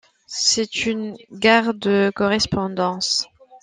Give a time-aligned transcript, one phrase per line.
[0.25, 3.27] C'est une gare de correspondance.